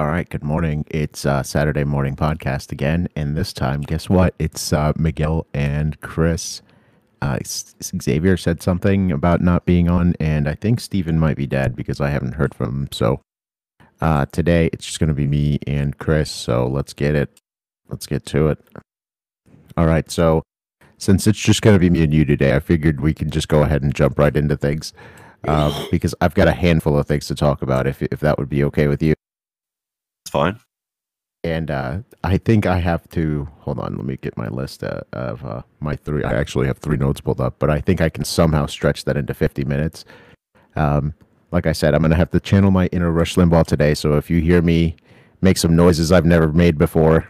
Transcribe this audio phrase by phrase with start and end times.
[0.00, 0.86] All right, good morning.
[0.90, 4.34] It's uh, Saturday morning podcast again, and this time, guess what?
[4.38, 6.62] It's uh, Miguel and Chris.
[7.20, 11.76] Uh, Xavier said something about not being on, and I think Steven might be dead
[11.76, 12.88] because I haven't heard from him.
[12.92, 13.20] So
[14.00, 16.30] uh, today, it's just going to be me and Chris.
[16.30, 17.38] So let's get it.
[17.90, 18.58] Let's get to it.
[19.76, 20.10] All right.
[20.10, 20.42] So
[20.96, 23.48] since it's just going to be me and you today, I figured we can just
[23.48, 24.94] go ahead and jump right into things
[25.46, 27.86] uh, because I've got a handful of things to talk about.
[27.86, 29.12] If if that would be okay with you.
[30.30, 30.60] Fine.
[31.42, 33.96] And uh, I think I have to hold on.
[33.96, 36.22] Let me get my list uh, of uh, my three.
[36.22, 39.16] I actually have three notes pulled up, but I think I can somehow stretch that
[39.16, 40.04] into 50 minutes.
[40.76, 41.14] Um,
[41.50, 43.94] like I said, I'm going to have to channel my inner Rush Limbaugh today.
[43.94, 44.96] So if you hear me
[45.40, 47.28] make some noises I've never made before,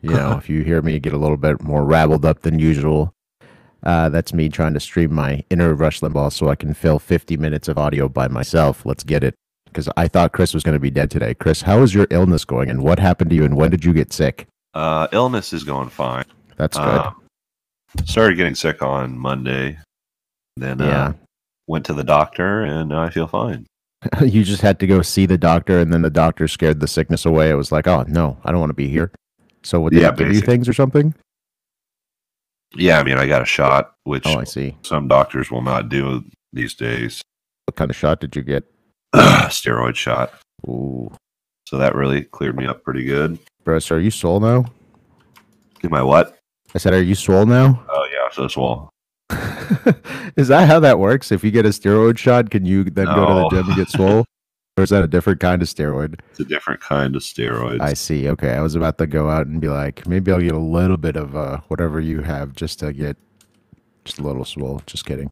[0.00, 3.12] you know, if you hear me get a little bit more rabbled up than usual,
[3.82, 7.36] uh, that's me trying to stream my inner Rush Limbaugh so I can fill 50
[7.36, 8.86] minutes of audio by myself.
[8.86, 9.34] Let's get it
[9.72, 11.34] because I thought Chris was going to be dead today.
[11.34, 13.92] Chris, how is your illness going, and what happened to you, and when did you
[13.92, 14.46] get sick?
[14.74, 16.24] Uh, illness is going fine.
[16.56, 17.00] That's good.
[17.00, 17.22] Um,
[18.04, 19.78] started getting sick on Monday.
[20.56, 21.06] Then Yeah.
[21.08, 21.12] uh,
[21.66, 23.66] went to the doctor, and I feel fine.
[24.22, 27.24] you just had to go see the doctor, and then the doctor scared the sickness
[27.24, 27.50] away.
[27.50, 29.10] It was like, oh no, I don't want to be here.
[29.62, 31.14] So, what did Yeah, they give you things or something?
[32.74, 34.76] Yeah, I mean, I got a shot, which Oh, I see.
[34.82, 37.20] some doctors will not do these days.
[37.66, 38.64] What kind of shot did you get?
[39.14, 40.32] Steroid shot.
[40.68, 41.10] Ooh,
[41.66, 43.38] So that really cleared me up pretty good.
[43.64, 44.64] bro, so are you swole now?
[45.80, 46.38] Do my what?
[46.74, 47.84] I said, are you swole now?
[47.90, 48.88] Oh yeah, so swole.
[50.36, 51.32] is that how that works?
[51.32, 53.88] If you get a steroid shot, can you then go to the gym and get
[53.90, 54.24] swole?
[54.76, 56.20] or is that a different kind of steroid?
[56.30, 57.80] It's a different kind of steroid.
[57.80, 58.28] I see.
[58.28, 60.96] Okay, I was about to go out and be like, maybe I'll get a little
[60.96, 63.16] bit of uh, whatever you have just to get
[64.04, 64.80] just a little swole.
[64.86, 65.30] Just kidding.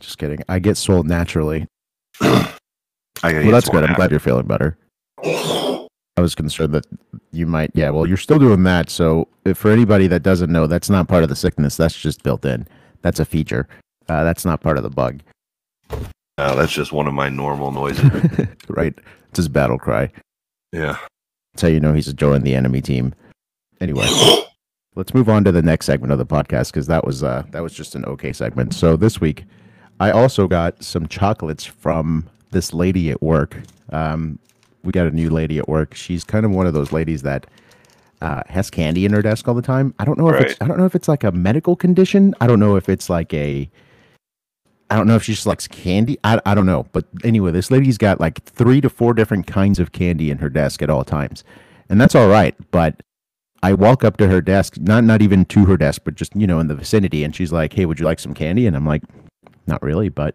[0.00, 0.42] Just kidding.
[0.48, 1.66] I get swole naturally.
[3.22, 3.84] I Well, that's good.
[3.84, 4.76] I'm glad you're feeling better.
[5.24, 6.86] I was concerned that
[7.32, 7.70] you might.
[7.74, 8.90] Yeah, well, you're still doing that.
[8.90, 11.76] So, if for anybody that doesn't know, that's not part of the sickness.
[11.76, 12.66] That's just built in.
[13.02, 13.68] That's a feature.
[14.08, 15.20] Uh, that's not part of the bug.
[16.38, 18.04] No, that's just one of my normal noises.
[18.68, 18.94] right?
[19.28, 20.10] It's his battle cry.
[20.72, 20.98] yeah.
[21.52, 23.12] That's how you know he's joined the enemy team.
[23.80, 24.06] Anyway,
[24.94, 27.62] let's move on to the next segment of the podcast because that was uh, that
[27.62, 28.72] was just an okay segment.
[28.72, 29.44] So this week,
[29.98, 33.56] I also got some chocolates from this lady at work.
[33.90, 34.38] Um,
[34.82, 35.94] we got a new lady at work.
[35.94, 37.46] She's kind of one of those ladies that
[38.20, 39.94] uh, has candy in her desk all the time.
[39.98, 42.34] I don't know if it's I don't know if it's like a medical condition.
[42.40, 43.70] I don't know if it's like a
[44.90, 46.18] I don't know if she just likes candy.
[46.24, 46.86] I, I don't know.
[46.92, 50.50] But anyway, this lady's got like three to four different kinds of candy in her
[50.50, 51.44] desk at all times.
[51.88, 52.54] And that's all right.
[52.72, 53.02] But
[53.62, 56.46] I walk up to her desk, not not even to her desk, but just, you
[56.46, 58.66] know, in the vicinity, and she's like, Hey, would you like some candy?
[58.66, 59.02] And I'm like,
[59.66, 60.34] Not really, but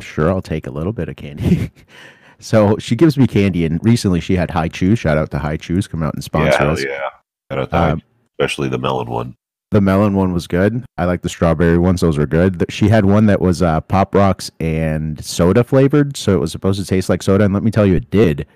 [0.00, 1.70] sure I'll take a little bit of candy.
[2.38, 4.98] so she gives me candy and recently she had Hi-Chews.
[4.98, 6.84] Shout out to Hi-Chews, come out and sponsor yeah, us.
[6.84, 7.08] yeah.
[7.52, 8.02] Shout out Um,
[8.38, 9.34] especially the melon one.
[9.70, 10.84] The melon one was good.
[10.98, 12.64] I like the strawberry ones; those are good.
[12.68, 16.78] She had one that was uh, pop rocks and soda flavored, so it was supposed
[16.80, 17.44] to taste like soda.
[17.44, 18.46] And let me tell you, it did.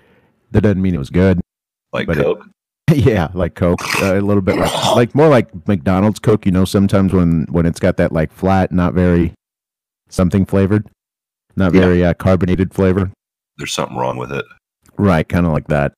[0.51, 1.41] That doesn't mean it was good.
[1.91, 2.45] Like but it- Coke.
[2.93, 6.45] yeah, like Coke, uh, a little bit like like more like McDonald's Coke.
[6.45, 9.33] You know, sometimes when when it's got that like flat, not very
[10.07, 10.87] something flavored,
[11.59, 11.81] not Yeah.
[11.81, 13.11] very uh, carbonated flavor.
[13.57, 14.45] There's something wrong with it.
[14.97, 15.93] Right, kind of like that.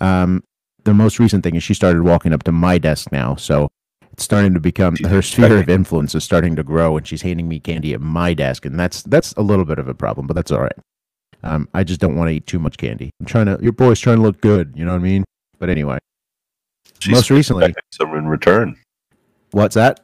[0.00, 0.42] Um,
[0.84, 3.68] the most recent thing is she started walking up to my desk now, so
[4.12, 7.48] it's starting to become her sphere of influence is starting to grow, and she's handing
[7.48, 10.34] me candy at my desk, and that's that's a little bit of a problem, but
[10.34, 10.78] that's all right.
[11.42, 13.10] Um, I just don't want to eat too much candy.
[13.20, 13.58] I'm trying to.
[13.62, 15.24] Your boy's trying to look good, you know what I mean?
[15.58, 15.98] But anyway,
[16.98, 18.76] She's most recently, some in return.
[19.50, 20.00] what's that?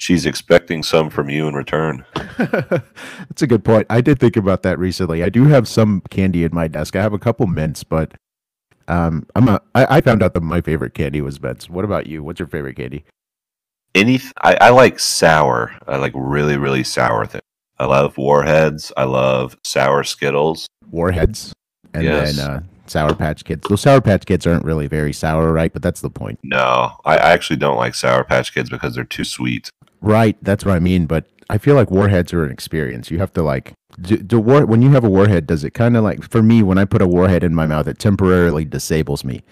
[0.00, 2.04] She's expecting some from you in return.
[2.38, 3.86] That's a good point.
[3.90, 5.24] I did think about that recently.
[5.24, 6.94] I do have some candy in my desk.
[6.94, 8.14] I have a couple mints, but
[8.86, 11.68] um, I'm a, I, I found out that my favorite candy was mints.
[11.68, 12.22] What about you?
[12.22, 13.04] What's your favorite candy?
[13.94, 15.74] Any, I, I like sour.
[15.88, 17.42] I like really, really sour things.
[17.80, 18.92] I love warheads.
[18.96, 20.68] I love sour Skittles.
[20.90, 21.52] Warheads,
[21.92, 22.36] and Yes.
[22.36, 23.66] then uh, Sour Patch Kids.
[23.68, 25.72] Those Sour Patch Kids aren't really very sour, right?
[25.72, 29.04] But that's the point, No, I, I actually don't like Sour Patch Kids because they're
[29.04, 29.70] too sweet.
[30.00, 30.36] Right?
[30.42, 31.06] That's what I mean.
[31.06, 33.10] But I feel like warheads are an experience.
[33.10, 35.46] You have to like do, do war when you have a warhead.
[35.46, 37.86] Does it kind of like for me when I put a warhead in my mouth,
[37.88, 39.42] it temporarily disables me.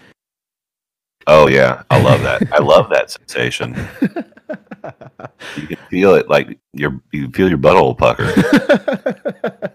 [1.29, 2.43] Oh yeah, I love that.
[2.53, 3.75] I love that sensation.
[5.57, 8.31] You can feel it like your you can feel your butthole pucker.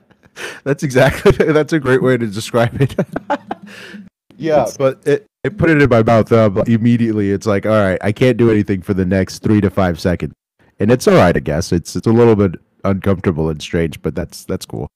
[0.65, 2.95] that's exactly that's a great way to describe it.
[4.39, 5.27] yeah, It's- but it,
[5.59, 7.33] put it in my mouth uh, immediately.
[7.33, 10.33] It's like, all right, I can't do anything for the next three to five seconds,
[10.81, 11.73] and it's all right, I guess.
[11.73, 14.89] It's it's a little bit uncomfortable and strange, but that's that's cool.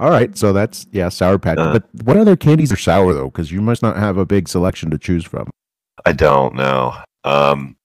[0.00, 1.58] All right, so that's yeah, sour patch.
[1.58, 1.72] Uh.
[1.72, 3.26] but what other candies are sour though?
[3.30, 5.48] Because you must not have a big selection to choose from.
[6.04, 6.94] I don't know.
[7.24, 7.76] Um,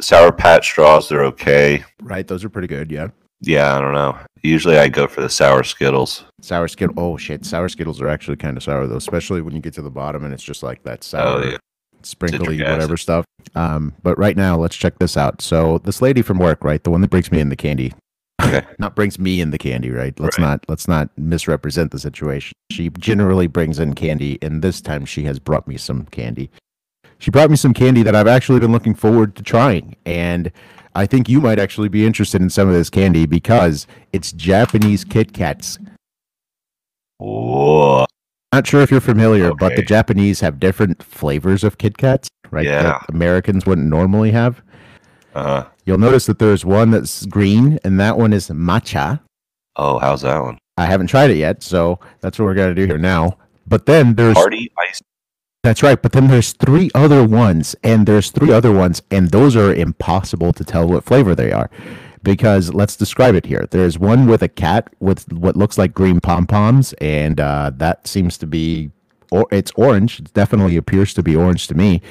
[0.00, 1.84] Sour Patch straws, they're okay.
[2.02, 2.90] Right, those are pretty good.
[2.90, 3.08] Yeah,
[3.40, 4.16] Yeah, I don't know.
[4.42, 6.24] Usually I go for the sour Skittles.
[6.40, 6.94] sour skittle.
[6.98, 9.82] Oh shit, sour skittles are actually kind of sour though, especially when you get to
[9.82, 11.56] the bottom and it's just like that sour, Oh, yeah.
[12.06, 13.24] Sprinkly whatever stuff.
[13.54, 15.40] Um, but right now, let's check this out.
[15.40, 17.92] So this lady from work, right, the one that brings me in the candy,
[18.42, 18.64] Okay.
[18.78, 20.18] not brings me in the candy, right?
[20.20, 20.44] Let's Right.
[20.46, 22.52] not let's not misrepresent the situation.
[22.70, 26.50] She generally brings in candy, and this time she has brought me some candy.
[27.18, 30.52] She brought me some candy that I've actually been looking forward to trying, and
[30.94, 35.04] I think you might actually be interested in some of this candy because it's Japanese
[35.04, 35.78] Kit Kats.
[37.18, 38.05] Whoa.
[38.56, 42.64] Not sure if you're familiar, but the Japanese have different flavors of Kit Kats, right?
[42.64, 42.82] Yeah.
[42.84, 44.62] That Americans wouldn't normally have.
[45.34, 49.20] Uh, You'll notice that there's one that's green, and that one is matcha.
[49.76, 50.56] oh, how's that one?
[50.78, 53.36] I haven't tried it yet, so that's what we're gonna do here now.
[53.66, 55.02] But then there's Party ice.
[55.62, 56.00] that's right.
[56.00, 60.54] But then there's three other ones, and there's three other ones, and those are impossible
[60.54, 61.68] to tell what flavor they are,
[62.26, 63.68] because let's describe it here.
[63.70, 68.08] There's one with a cat with what looks like green pom poms, and uh, that
[68.08, 68.90] seems to be,
[69.30, 70.18] or it's orange.
[70.18, 72.02] It definitely appears to be orange to me.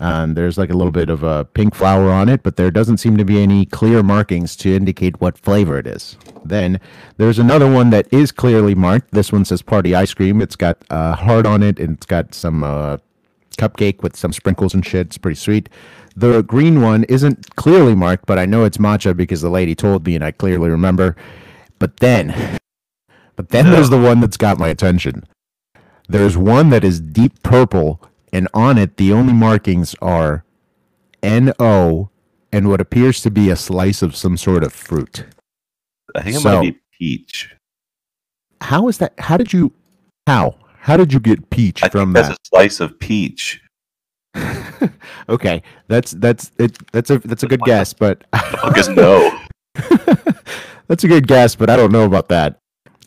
[0.00, 2.96] Um, there's like a little bit of a pink flower on it, but there doesn't
[2.98, 6.16] seem to be any clear markings to indicate what flavor it is.
[6.44, 6.80] Then
[7.16, 9.12] there's another one that is clearly marked.
[9.12, 10.42] This one says party ice cream.
[10.42, 12.96] It's got a heart on it, and it's got some uh,
[13.56, 15.06] cupcake with some sprinkles and shit.
[15.06, 15.68] It's pretty sweet.
[16.16, 20.06] The green one isn't clearly marked, but I know it's matcha because the lady told
[20.06, 21.16] me, and I clearly remember.
[21.78, 22.58] But then,
[23.36, 25.24] but then there's the one that's got my attention.
[26.08, 28.00] There's one that is deep purple,
[28.32, 30.44] and on it the only markings are
[31.22, 32.10] N-O
[32.52, 35.24] and what appears to be a slice of some sort of fruit.
[36.14, 37.50] I think it So- might be peach.
[38.60, 39.14] How is that?
[39.18, 39.72] How did you?
[40.26, 40.54] How?
[40.78, 42.34] How did you get peach I from think that's that?
[42.34, 43.60] a slice of peach.
[45.28, 46.76] okay, that's that's it.
[46.92, 49.38] That's a that's a good guess, but Because no.
[50.88, 52.58] that's a good guess, but I don't know about that.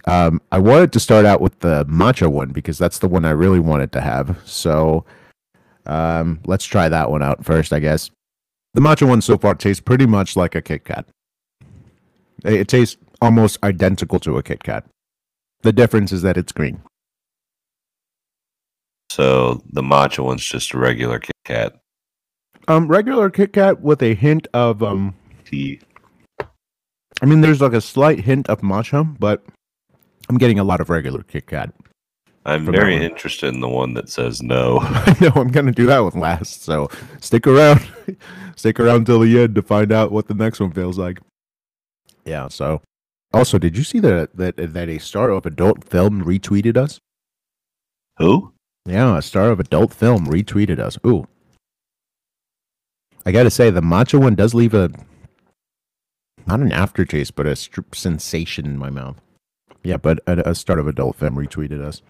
[0.05, 3.31] Um, I wanted to start out with the matcha one because that's the one I
[3.31, 4.39] really wanted to have.
[4.45, 5.05] So
[5.85, 8.09] um, let's try that one out first, I guess.
[8.73, 11.05] The matcha one so far tastes pretty much like a Kit Kat.
[12.45, 14.85] It it tastes almost identical to a Kit Kat.
[15.63, 16.81] The difference is that it's green.
[19.17, 21.75] So the matcha one's just a regular Kit Kat
[22.67, 25.15] Um, regular Kit Kat with a hint of um.
[25.43, 25.79] tea.
[26.39, 29.43] I mean, there's like a slight hint of matcha, but
[30.29, 31.73] I'm getting a lot of regular Kit Kat.
[32.45, 34.77] I'm very interested in the one that says no.
[34.81, 36.87] I know I'm gonna do that one last, so
[37.19, 37.87] stick around.
[38.55, 41.17] stick around till the end to find out what the next one feels like.
[42.23, 42.49] Yeah.
[42.49, 42.83] So,
[43.33, 46.99] also, did you see that that that a star of adult film retweeted us?
[48.19, 48.53] Who?
[48.87, 50.97] Yeah, a star of adult film retweeted us.
[51.05, 51.27] Ooh.
[53.25, 54.89] I gotta say, the matcha one does leave a
[56.47, 57.57] not an aftertaste, but a
[57.93, 59.19] sensation in my mouth.
[59.83, 62.01] Yeah, but a, a star of adult film retweeted us.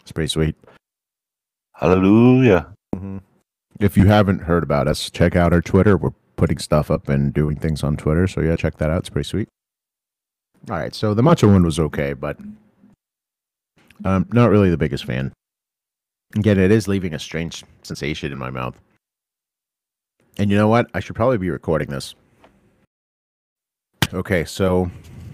[0.00, 0.56] It's pretty sweet.
[1.74, 2.72] Hallelujah.
[3.78, 5.98] If you haven't heard about us, check out our Twitter.
[5.98, 8.26] We're putting stuff up and doing things on Twitter.
[8.26, 9.00] So yeah, check that out.
[9.00, 9.48] It's pretty sweet.
[10.70, 12.38] All right, so the matcha one was okay, but
[14.06, 15.32] um, not really the biggest fan.
[16.34, 18.78] Again, it is leaving a strange sensation in my mouth.
[20.38, 20.90] And you know what?
[20.92, 22.14] I should probably be recording this.
[24.12, 24.90] Okay, so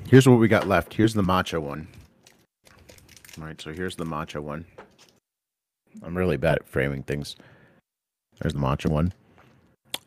[0.08, 0.94] here's what we got left.
[0.94, 1.88] Here's the matcha one.
[3.38, 4.64] All right, so here's the matcha one.
[6.02, 7.36] I'm really bad at framing things.
[8.40, 9.12] There's the matcha one.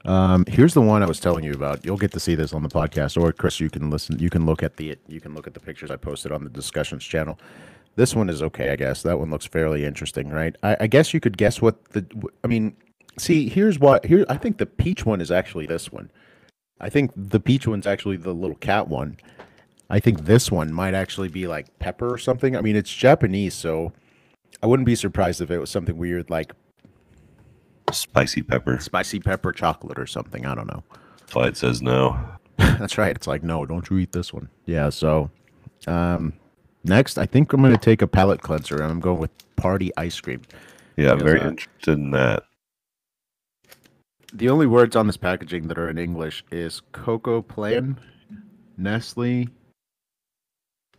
[0.06, 1.84] Um, here's the one I was telling you about.
[1.84, 4.20] You'll get to see this on the podcast, or Chris, you can listen.
[4.20, 6.50] You can look at the you can look at the pictures I posted on the
[6.50, 7.39] discussions channel.
[7.96, 9.04] This one is okay, I guess.
[9.04, 10.56] That one looks fairly interesting, right?
[10.64, 12.06] I, I guess you could guess what the.
[12.44, 12.75] I mean,
[13.18, 14.25] see, here's what here.
[14.30, 16.12] I think the peach one is actually this one.
[16.82, 19.18] I think the peach one's actually the little cat one.
[19.90, 22.56] I think this one might actually be like pepper or something.
[22.58, 23.94] I mean, it's Japanese, so
[24.62, 26.54] I wouldn't be surprised if it was something weird like
[27.92, 28.80] Spicy pepper.
[28.80, 30.46] spicy pepper chocolate or something.
[30.46, 30.84] I don't know.
[31.20, 32.20] That's why it says no.
[32.58, 33.16] That's right.
[33.16, 34.50] It's like, no, don't you eat this one.
[34.66, 34.90] Yeah.
[34.90, 35.30] So,
[35.88, 36.34] um,
[36.86, 39.92] next, I think I'm going to take a palate cleanser and I'm going with party
[39.98, 40.42] ice cream.
[40.98, 41.48] Yeah, I'm very that.
[41.48, 42.44] interested in that.
[44.34, 47.98] The only words on this packaging that are in English is Cocoa Plan,
[48.77, 49.48] Nestle,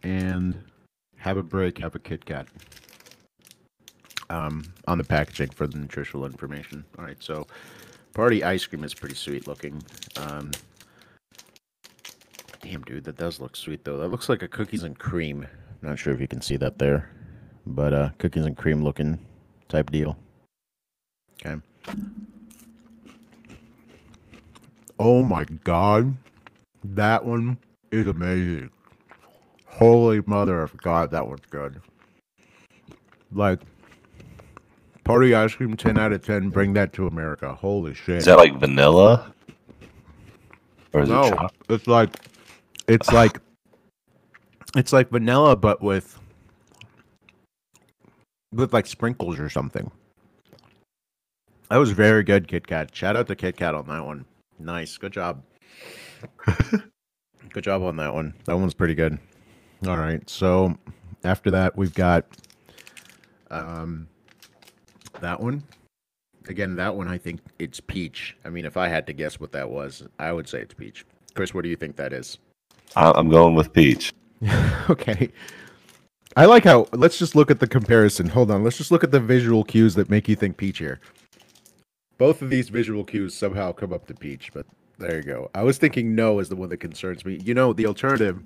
[0.03, 0.63] and
[1.17, 2.47] have a break, have a Kit Kat.
[4.29, 6.85] Um, on the packaging for the nutritional information.
[6.99, 7.47] All right, so
[8.13, 9.83] party ice cream is pretty sweet looking.
[10.17, 10.51] Um,
[12.61, 13.99] damn, dude, that does look sweet though.
[13.99, 15.47] That looks like a cookies and cream.
[15.87, 17.09] Not sure if you can see that there,
[17.65, 19.25] but uh, cookies and cream looking
[19.69, 20.19] type deal.
[21.35, 21.63] Okay.
[24.99, 26.17] Oh my god,
[26.83, 27.59] that one
[27.93, 28.71] is amazing.
[29.67, 31.81] Holy mother of God, that one's good.
[33.31, 33.61] Like,
[35.05, 36.49] party ice cream, 10 out of 10.
[36.49, 37.55] Bring that to America.
[37.55, 38.17] Holy shit.
[38.17, 39.33] Is that like vanilla?
[40.93, 41.53] Or is it no, chocolate?
[41.69, 42.11] it's like,
[42.89, 43.39] it's like,
[44.75, 46.19] it's like vanilla, but with,
[48.53, 49.91] with like sprinkles or something.
[51.71, 52.95] That was very good, Kit Kat.
[52.95, 54.25] Shout out to Kit Kat on that one.
[54.59, 54.97] Nice.
[54.97, 55.43] Good job.
[56.47, 58.35] good job on that one.
[58.45, 59.19] That one's pretty good.
[59.87, 60.29] All right.
[60.31, 60.77] So
[61.25, 62.25] after that, we've got
[63.51, 64.09] um
[65.21, 65.63] that one.
[66.49, 68.37] Again, that one I think it's peach.
[68.45, 71.05] I mean, if I had to guess what that was, I would say it's peach.
[71.35, 72.39] Chris, what do you think that is?
[72.95, 74.13] I- I'm going with peach.
[74.91, 75.31] okay.
[76.37, 78.29] I like how let's just look at the comparison.
[78.29, 78.63] Hold on.
[78.63, 81.01] Let's just look at the visual cues that make you think peach here.
[82.19, 84.67] Both of these visual cues somehow come up to peach, but
[84.99, 85.51] there you go.
[85.55, 87.39] I was thinking no is the one that concerns me.
[87.43, 88.43] You know, the alternative.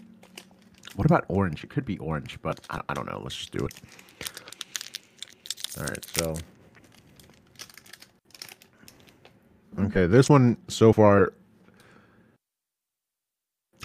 [0.96, 1.62] What about orange?
[1.62, 3.20] It could be orange, but I, I don't know.
[3.22, 3.72] Let's just do it.
[5.78, 6.34] All right, so.
[9.78, 11.32] Okay, this one so far.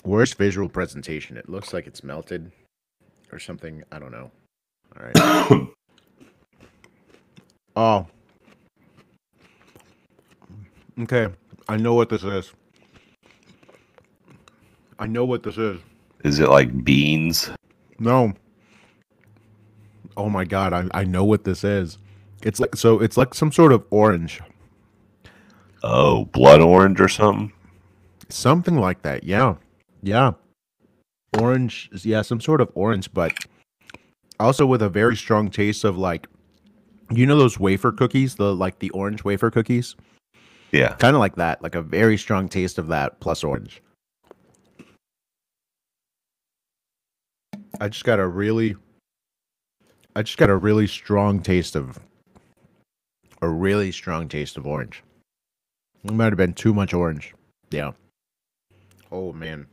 [0.06, 1.36] Worst visual presentation.
[1.36, 2.52] It looks like it's melted
[3.32, 3.84] or something.
[3.92, 4.32] I don't know.
[4.98, 5.68] All right.
[7.78, 8.08] Oh.
[10.98, 11.28] Okay.
[11.68, 12.54] I know what this is.
[14.98, 15.82] I know what this is.
[16.24, 17.50] Is it like beans?
[18.00, 18.32] No.
[20.16, 21.98] Oh my god, I, I know what this is.
[22.44, 24.40] It's like so it's like some sort of orange.
[25.84, 27.52] Oh, blood orange or something?
[28.30, 29.26] Something like that.
[29.26, 29.56] Yeah.
[30.06, 30.34] Yeah.
[31.40, 33.34] Orange yeah, some sort of orange, but
[34.40, 36.28] also with a very strong taste of like
[37.10, 39.96] you know those wafer cookies, the like the orange wafer cookies?
[40.72, 40.94] Yeah.
[40.98, 43.82] Kind of like that, like a very strong taste of that plus orange.
[47.82, 48.76] I just got a really
[50.16, 52.00] I just got a really strong taste of
[53.42, 55.02] a really strong taste of orange.
[56.04, 57.34] It might have been too much orange.
[57.72, 57.94] Yeah.
[59.12, 59.66] Oh man.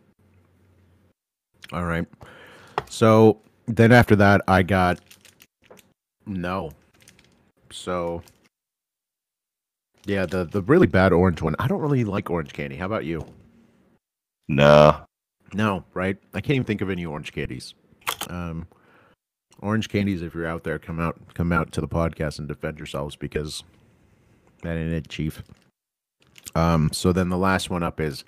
[1.72, 2.06] All right.
[2.88, 5.00] So then after that I got
[6.26, 6.72] no.
[7.70, 8.22] So
[10.04, 11.56] yeah, the the really bad orange one.
[11.58, 12.76] I don't really like orange candy.
[12.76, 13.24] How about you?
[14.48, 15.00] Nah.
[15.54, 16.16] No, right?
[16.34, 17.74] I can't even think of any orange candies.
[18.28, 18.66] Um,
[19.60, 22.78] orange candies, if you're out there, come out, come out to the podcast and defend
[22.78, 23.62] yourselves because
[24.62, 25.42] that ain't it, chief.
[26.54, 28.24] Um, so then the last one up is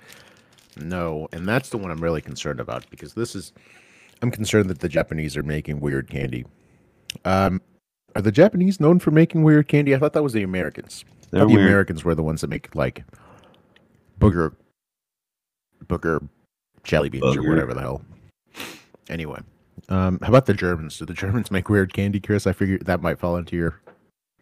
[0.77, 3.53] no, and that's the one I'm really concerned about because this is,
[4.21, 6.45] I'm concerned that the Japanese are making weird candy.
[7.23, 7.61] Um,
[8.15, 9.93] are the Japanese known for making weird candy?
[9.95, 11.03] I thought that was the Americans.
[11.07, 11.67] I They're thought the weird.
[11.67, 13.03] Americans were the ones that make like
[14.19, 14.53] booger,
[15.85, 16.27] booger
[16.83, 18.01] jelly beans or whatever the hell.
[19.09, 19.39] Anyway,
[19.89, 20.97] um, how about the Germans?
[20.97, 22.47] Do the Germans make weird candy, Chris?
[22.47, 23.81] I figure that might fall into your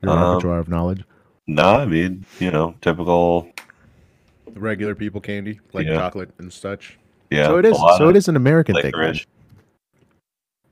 [0.02, 1.04] your Um, repertoire of knowledge.
[1.48, 3.50] Nah, I mean, you know, typical.
[4.56, 5.96] Regular people candy, like Yeah.
[5.96, 6.98] chocolate and such.
[7.30, 7.48] Yeah.
[7.48, 7.78] so it a is.
[7.78, 8.86] lot So it is an American thing.
[8.94, 9.26] licorice.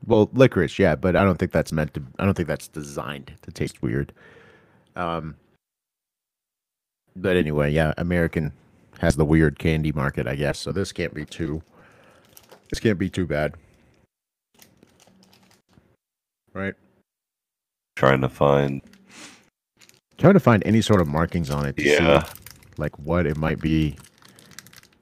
[0.06, 2.02] Well, licorice, yeah, but I don't think that's meant to.
[2.18, 4.12] I don't think that's designed to taste weird.
[4.96, 5.36] Um,
[7.16, 8.52] but anyway, yeah, American
[8.98, 10.58] has the weird candy market, I guess.
[10.58, 11.62] So this can't be too.
[12.70, 13.54] This can't be too bad,
[16.54, 16.74] right?
[17.96, 18.80] Trying to find.
[20.18, 21.76] Trying to find any sort of markings on it.
[21.76, 22.22] To Yeah.
[22.24, 22.30] See,
[22.78, 23.96] like what it might be.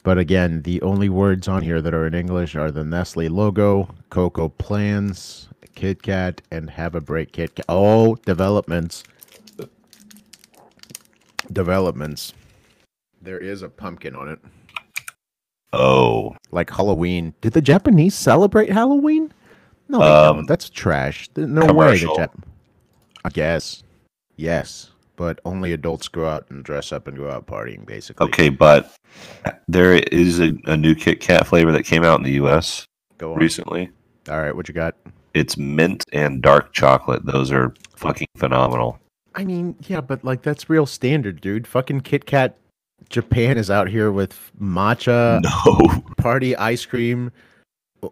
[0.02, 3.88] But again, the only words on here that are in English are the Nestle logo,
[4.08, 7.66] Cocoa Plans, Kit Kat, and Have a Break Kit Kat.
[7.68, 9.04] Oh, developments.
[11.52, 12.32] Developments.
[13.20, 14.38] There is a pumpkin on it.
[15.72, 17.34] Oh, Like Halloween.
[17.40, 19.32] Did the Japanese celebrate Halloween?
[19.88, 20.46] No, Um.
[20.46, 21.28] That's trash.
[21.36, 22.06] No way the.
[22.06, 22.42] Jap-
[23.24, 23.82] I guess.
[24.36, 24.90] Yes.
[25.20, 28.26] But only adults go out and dress up and go out partying, basically.
[28.28, 28.96] okay, but
[29.68, 32.86] there is a, a new Kit Kat flavor that came out in the U.S.
[33.20, 33.90] Recently.
[34.30, 34.94] All right, what you got?
[35.34, 37.26] It's mint and dark chocolate.
[37.26, 38.98] Those are fucking phenomenal.
[39.34, 41.66] I mean, yeah, but like that's real standard, dude.
[41.66, 42.56] Fucking Kit Kat
[43.10, 47.30] Japan is out here with matcha, no, party ice cream,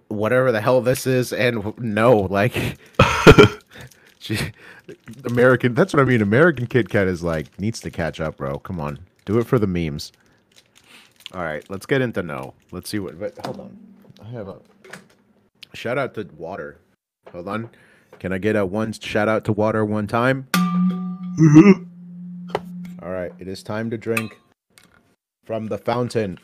[0.09, 2.77] whatever the hell this is, and no, like
[4.29, 4.53] Gee,
[5.25, 5.73] American.
[5.73, 6.21] That's what I mean.
[6.21, 8.59] American Kit Kat is like needs to catch up, bro.
[8.59, 10.13] Come on, do it for the memes.
[11.33, 12.53] All right, let's get into no.
[12.71, 13.19] Let's see what.
[13.19, 13.79] But hold on,
[14.23, 14.59] I have a
[15.73, 16.77] shout out to water.
[17.33, 17.71] Hold on.
[18.19, 20.47] Can I get a one shout out to water one time?
[20.53, 21.85] Mm-hmm.
[23.03, 24.39] All right, it is time to drink
[25.47, 26.39] from the fountain.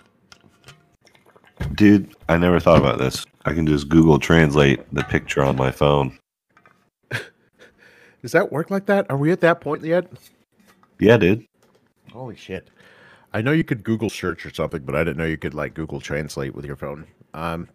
[1.74, 3.26] Dude, I never thought about this.
[3.44, 6.18] I can just Google Translate the picture on my phone.
[8.24, 9.04] Does that work like that?
[9.10, 10.06] Are we at that point yet?
[10.98, 11.46] Yeah, dude.
[12.10, 12.70] Holy shit.
[13.34, 15.74] I know you could Google search or something, but I didn't know you could like
[15.74, 17.06] Google Translate with your phone.
[17.34, 17.68] Um,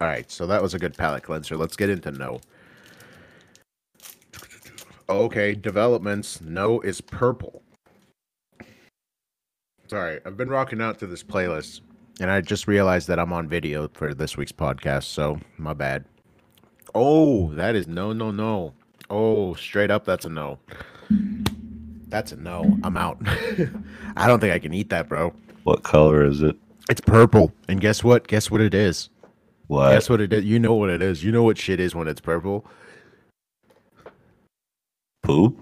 [0.00, 1.56] all right, so that was a good palate cleanser.
[1.56, 2.40] Let's get into no.
[5.08, 6.40] Okay, developments.
[6.40, 7.62] No is purple.
[9.86, 11.80] Sorry, I've been rocking out to this playlist,
[12.18, 16.04] and I just realized that I'm on video for this week's podcast, so my bad.
[16.92, 18.74] Oh, that is no, no, no.
[19.12, 20.58] Oh, straight up, that's a no.
[22.08, 22.78] That's a no.
[22.82, 23.18] I'm out.
[24.16, 25.34] I don't think I can eat that, bro.
[25.64, 26.56] What color is it?
[26.88, 27.52] It's purple.
[27.68, 28.26] And guess what?
[28.26, 29.10] Guess what it is?
[29.66, 29.92] What?
[29.92, 30.44] Guess what it is?
[30.44, 31.22] You know what it is.
[31.22, 32.66] You know what shit is when it's purple.
[35.22, 35.60] Poop?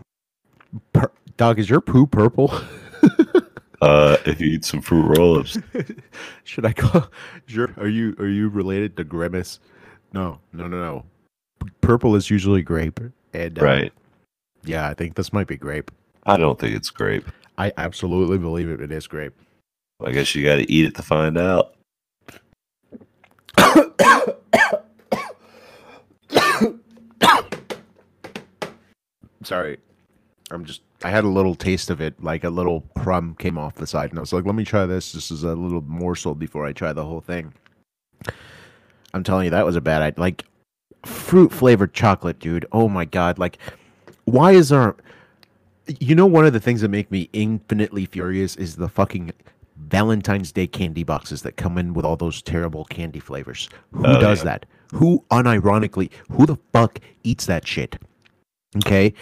[0.93, 2.55] Pur- Dog, is your poo purple?
[3.83, 5.57] Uh, if you eat some fruit roll-ups,
[6.45, 7.11] Should I call?
[7.49, 9.59] Your, are you are you related to Grimace?
[10.13, 11.05] No, no, no, no.
[11.81, 13.01] Purple is usually grape,
[13.33, 13.93] and uh, right?
[14.65, 15.91] Yeah, I think this might be grape.
[16.25, 17.25] I don't think it's grape.
[17.59, 18.81] I absolutely believe it.
[18.81, 19.35] It is grape.
[20.05, 21.75] I guess you got to eat it to find out.
[29.43, 29.79] Sorry,
[30.51, 30.83] I'm just.
[31.03, 34.11] I had a little taste of it, like a little crumb came off the side,
[34.11, 35.13] and I was like, "Let me try this.
[35.13, 37.55] This is a little morsel before I try the whole thing."
[39.13, 40.21] I'm telling you, that was a bad idea.
[40.21, 40.45] Like
[41.05, 42.67] fruit flavored chocolate, dude.
[42.73, 43.39] Oh my god!
[43.39, 43.59] Like,
[44.25, 44.95] why is there?
[45.99, 49.33] You know, one of the things that make me infinitely furious is the fucking
[49.89, 53.69] Valentine's Day candy boxes that come in with all those terrible candy flavors.
[53.93, 54.45] Who Oh, does yeah.
[54.45, 54.67] that?
[54.93, 57.99] Who, unironically, who the fuck eats that shit?
[58.77, 59.15] Okay.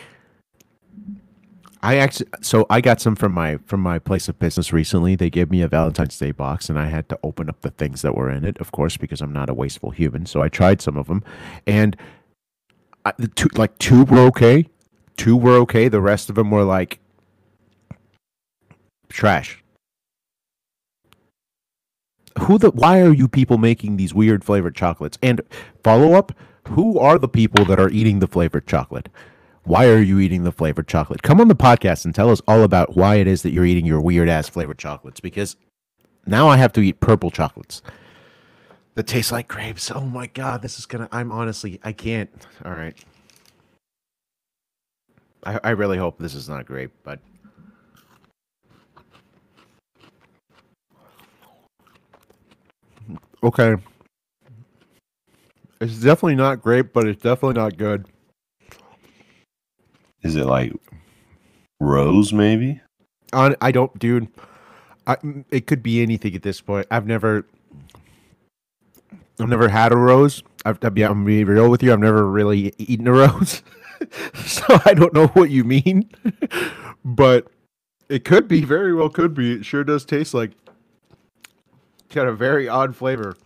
[1.82, 5.14] I actually, so I got some from my from my place of business recently.
[5.14, 8.02] They gave me a Valentine's Day box, and I had to open up the things
[8.02, 10.26] that were in it, of course, because I'm not a wasteful human.
[10.26, 11.22] So I tried some of them,
[11.66, 11.96] and
[13.04, 14.68] I, the two, like two were okay,
[15.16, 15.88] two were okay.
[15.88, 16.98] The rest of them were like
[19.08, 19.62] trash.
[22.40, 22.70] Who the?
[22.70, 25.18] Why are you people making these weird flavored chocolates?
[25.22, 25.42] And
[25.84, 26.32] follow up:
[26.68, 29.08] Who are the people that are eating the flavored chocolate?
[29.68, 31.22] Why are you eating the flavored chocolate?
[31.22, 33.84] Come on the podcast and tell us all about why it is that you're eating
[33.84, 35.20] your weird ass flavored chocolates.
[35.20, 35.56] Because
[36.24, 37.82] now I have to eat purple chocolates
[38.94, 39.90] that taste like grapes.
[39.90, 41.06] Oh my god, this is gonna.
[41.12, 42.30] I'm honestly, I can't.
[42.64, 42.96] All right.
[45.44, 47.20] I, I really hope this is not grape, but
[53.42, 53.76] okay.
[55.82, 58.06] It's definitely not grape, but it's definitely not good.
[60.22, 60.72] Is it like
[61.80, 62.32] rose?
[62.32, 62.80] Maybe.
[63.32, 64.28] On, I don't, dude.
[65.06, 65.16] I,
[65.50, 66.86] it could be anything at this point.
[66.90, 67.46] I've never,
[69.40, 70.42] I've never had a rose.
[70.64, 71.92] I've, be, I'm be real with you.
[71.92, 73.62] I've never really eaten a rose,
[74.34, 76.10] so I don't know what you mean.
[77.04, 77.48] but
[78.08, 79.08] it could be very well.
[79.08, 79.54] Could be.
[79.54, 80.52] It sure does taste like.
[82.10, 83.36] Got a very odd flavor.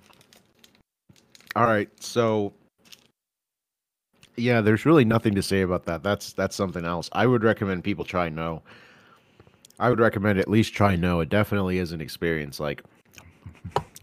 [1.54, 2.52] All right, so
[4.36, 6.02] yeah, there's really nothing to say about that.
[6.02, 7.08] That's that's something else.
[7.12, 8.62] I would recommend people try no.
[9.78, 11.20] I would recommend at least try no.
[11.20, 12.60] It definitely is an experience.
[12.60, 12.82] Like,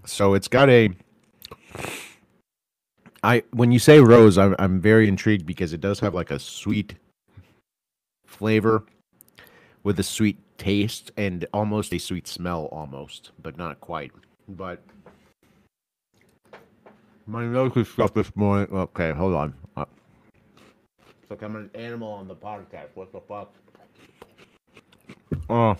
[0.05, 0.89] so it's got a.
[3.23, 6.39] I when you say rose, I'm I'm very intrigued because it does have like a
[6.39, 6.95] sweet
[8.25, 8.83] flavor
[9.83, 14.11] with a sweet taste and almost a sweet smell, almost, but not quite.
[14.47, 14.81] But
[17.25, 18.67] my nose is stuffed this morning.
[18.71, 19.53] Okay, hold on.
[19.75, 19.85] Uh,
[21.29, 22.87] It's like I'm an animal on the podcast.
[22.95, 23.53] What the fuck?
[25.47, 25.77] Oh.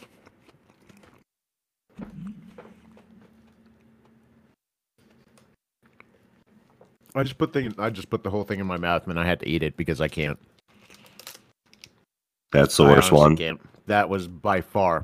[7.16, 7.74] I just put thing.
[7.80, 9.76] I just put the whole thing in my mouth, and I had to eat it
[9.76, 10.38] because I can't.
[12.52, 13.36] That's the worst one.
[13.36, 13.60] Can't.
[13.88, 15.04] That was by far.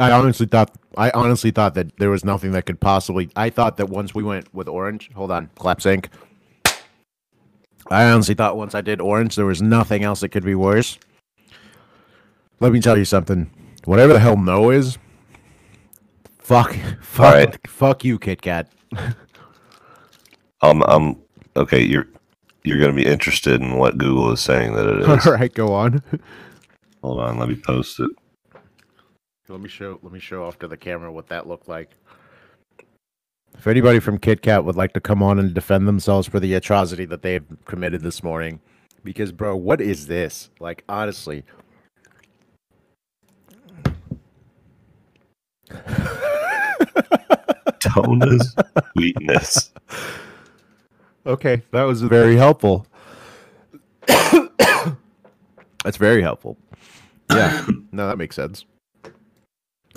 [0.00, 0.72] I honestly thought.
[0.96, 3.30] I honestly thought that there was nothing that could possibly.
[3.36, 5.12] I thought that once we went with orange.
[5.14, 6.08] Hold on, clap sync.
[7.90, 10.98] I honestly thought once I did orange, there was nothing else that could be worse.
[12.60, 13.50] Let me tell you something.
[13.84, 14.98] Whatever the hell no is,
[16.38, 17.68] fuck, fuck, Alright.
[17.68, 18.68] fuck you, Kit Kat.
[20.62, 21.20] Um, um,
[21.56, 22.08] okay, you're
[22.64, 25.26] you're gonna be interested in what Google is saying that it is.
[25.26, 26.02] All right, go on.
[27.02, 28.10] Hold on, let me post it.
[29.48, 31.90] Let me show let me show off to the camera what that looked like.
[33.58, 36.54] If anybody from Kit Kat would like to come on and defend themselves for the
[36.54, 38.60] atrocity that they have committed this morning,
[39.02, 40.50] Because, bro, what is this?
[40.60, 41.44] Like, honestly.
[47.80, 48.54] Tona's
[48.92, 49.72] sweetness.
[51.24, 52.86] Okay, that was very helpful.
[54.06, 56.56] That's very helpful.
[57.30, 58.64] Yeah, no, that makes sense.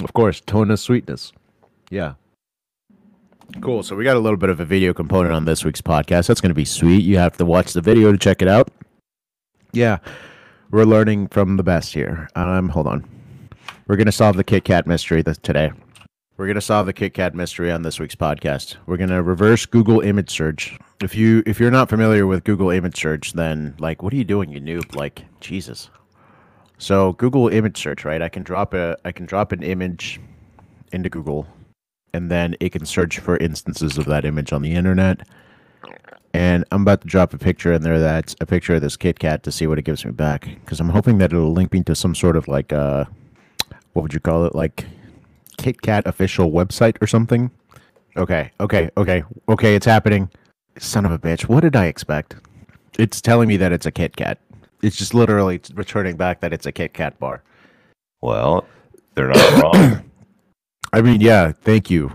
[0.03, 1.33] Of course, Tona's sweetness.
[1.89, 2.13] Yeah.
[3.61, 3.83] Cool.
[3.83, 6.27] So we got a little bit of a video component on this week's podcast.
[6.27, 7.03] That's going to be sweet.
[7.03, 8.69] You have to watch the video to check it out.
[9.73, 9.97] Yeah,
[10.71, 12.29] we're learning from the best here.
[12.35, 13.07] Um, hold on.
[13.87, 15.71] We're going to solve the Kit Kat mystery th- today.
[16.37, 18.77] We're going to solve the Kit Kat mystery on this week's podcast.
[18.85, 20.77] We're going to reverse Google image search.
[21.01, 24.23] If you if you're not familiar with Google image search, then like what are you
[24.23, 24.95] doing, you noob?
[24.95, 25.89] Like Jesus.
[26.77, 28.21] So Google image search, right?
[28.21, 30.21] I can drop a I can drop an image
[30.91, 31.45] into Google
[32.13, 35.27] and then it can search for instances of that image on the internet.
[36.33, 39.19] And I'm about to drop a picture in there that's a picture of this Kit
[39.19, 40.47] Kat to see what it gives me back.
[40.63, 43.05] Because I'm hoping that it'll link me to some sort of like uh
[43.93, 44.53] what would you call it?
[44.53, 44.85] Like
[45.57, 47.49] Kit Kat official website or something.
[48.15, 50.29] Okay, okay, okay, okay, it's happening.
[50.77, 51.47] Son of a bitch.
[51.47, 52.35] What did I expect?
[52.97, 54.39] It's telling me that it's a Kit Kat.
[54.81, 57.43] It's just literally returning back that it's a Kit Kat bar.
[58.21, 58.65] Well,
[59.15, 60.08] they're not wrong.
[60.91, 62.11] I mean, yeah, thank you.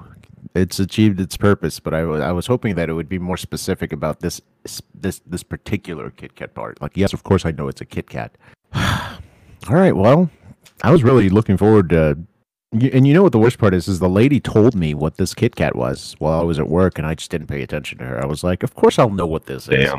[0.55, 3.37] It's achieved its purpose, but I was I was hoping that it would be more
[3.37, 4.41] specific about this
[4.95, 6.75] this this particular Kit Kat bar.
[6.81, 8.37] Like, yes, of course, I know it's a Kit Kat.
[8.75, 10.31] All right, well,
[10.83, 12.19] I was really looking forward to.
[12.73, 13.87] And you know what the worst part is?
[13.87, 16.99] Is the lady told me what this Kit Kat was while I was at work,
[16.99, 18.21] and I just didn't pay attention to her.
[18.23, 19.91] I was like, "Of course, I'll know what this is."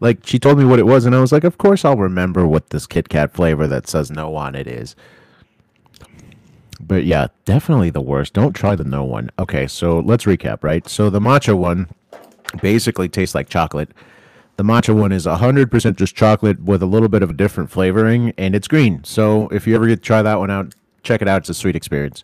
[0.00, 2.46] Like she told me what it was, and I was like, "Of course, I'll remember
[2.46, 4.94] what this Kit Kat flavor that says no on it is."
[6.84, 8.32] But yeah, definitely the worst.
[8.32, 9.30] Don't try the no one.
[9.38, 10.86] Okay, so let's recap, right?
[10.88, 11.88] So the matcha one
[12.60, 13.90] basically tastes like chocolate.
[14.56, 18.34] The matcha one is 100% just chocolate with a little bit of a different flavoring,
[18.36, 19.02] and it's green.
[19.04, 21.42] So if you ever get to try that one out, check it out.
[21.42, 22.22] It's a sweet experience.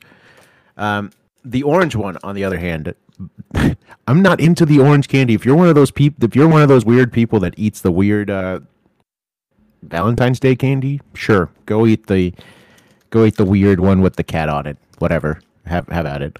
[0.77, 1.11] Um,
[1.45, 2.95] the orange one, on the other hand,
[4.07, 5.35] I'm not into the orange candy.
[5.35, 7.81] If you're one of those people, if you're one of those weird people that eats
[7.81, 8.61] the weird uh,
[9.83, 12.35] Valentine's Day candy, sure, go eat the
[13.11, 14.77] go eat the weird one with the cat on it.
[14.99, 16.39] Whatever, have have at it.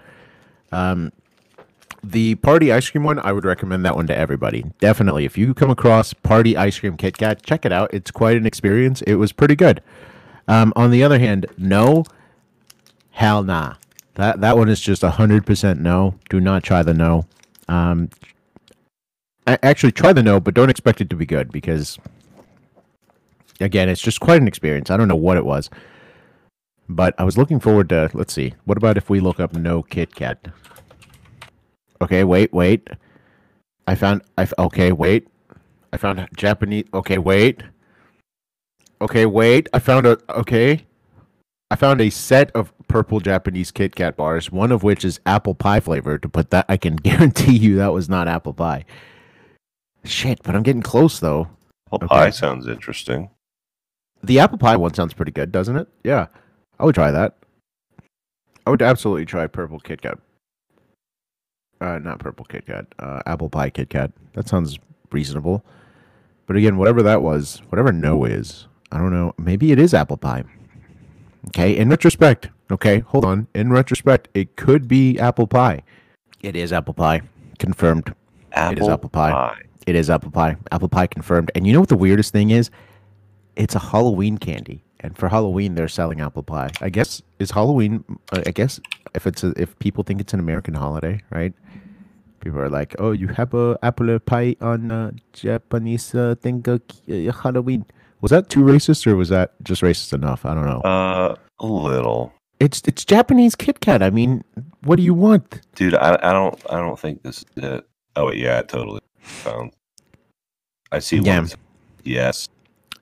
[0.73, 1.13] Um,
[2.03, 4.65] the party ice cream one, I would recommend that one to everybody.
[4.79, 7.93] Definitely, if you come across party ice cream Kit Kat, check it out.
[7.93, 9.03] It's quite an experience.
[9.03, 9.83] It was pretty good.
[10.47, 12.05] Um, on the other hand, no,
[13.11, 13.75] hell nah.
[14.15, 16.15] That that one is just hundred percent no.
[16.29, 17.27] Do not try the no.
[17.69, 18.11] Um,
[19.47, 21.99] actually, try the no, but don't expect it to be good because,
[23.61, 24.91] again, it's just quite an experience.
[24.91, 25.69] I don't know what it was,
[26.89, 28.11] but I was looking forward to.
[28.15, 28.55] Let's see.
[28.65, 30.49] What about if we look up no Kit Kat?
[32.01, 32.89] Okay, wait, wait.
[33.87, 34.23] I found.
[34.37, 35.27] I, okay, wait.
[35.93, 36.85] I found Japanese.
[36.95, 37.63] Okay, wait.
[39.01, 39.69] Okay, wait.
[39.73, 40.19] I found a.
[40.31, 40.85] Okay.
[41.71, 45.55] I found a set of purple Japanese Kit Kat bars, one of which is apple
[45.55, 46.23] pie flavored.
[46.23, 48.85] To put that, I can guarantee you that was not apple pie.
[50.05, 51.49] Shit, but I'm getting close though.
[51.89, 52.15] Apple Okay.
[52.15, 53.29] pie sounds interesting.
[54.23, 55.89] The apple pie one sounds pretty good, doesn't it?
[56.03, 56.27] Yeah,
[56.79, 57.37] I would try that.
[58.67, 60.19] I would absolutely try purple Kit Kat.
[61.81, 62.87] Uh, not purple Kit Kat.
[62.99, 64.13] Uh, apple pie Kit Kat.
[64.35, 64.79] That sounds
[65.11, 65.65] reasonable.
[66.47, 69.35] But again, whatever that was, whatever no is, I don't know.
[69.39, 70.45] Maybe it is apple pie.
[71.49, 72.49] Okay, in retrospect.
[72.71, 73.47] Okay, hold on.
[73.55, 75.83] In retrospect, it could be apple pie.
[76.43, 77.23] It is apple pie.
[77.59, 78.15] Confirmed.
[78.53, 79.57] Apple, apple pie.
[79.87, 80.57] It is apple pie.
[80.71, 81.51] Apple pie confirmed.
[81.55, 82.71] And you know what the weirdest thing is?
[83.57, 86.71] It's a Halloween candy, and for Halloween they're selling apple pie.
[86.81, 88.05] I guess is Halloween.
[88.33, 88.81] I guess
[89.15, 91.53] if it's a, if people think it's an American holiday, right?
[92.41, 96.79] People are like, "Oh, you have a apple pie on uh, Japanese uh, thing uh,
[97.13, 97.85] uh, Halloween."
[98.21, 100.45] Was that too racist, or was that just racist enough?
[100.45, 100.81] I don't know.
[100.81, 104.03] Uh, a little, it's it's Japanese Kit Kat.
[104.03, 104.45] I mean,
[104.85, 105.61] what do you want?
[105.75, 105.95] dude.
[105.95, 107.87] I, I don't I don't think this is it.
[108.17, 109.73] Oh wait, yeah, it totally found.
[110.91, 111.19] I see.
[111.19, 111.41] Yeah.
[111.41, 111.51] one.
[112.05, 112.49] Yes.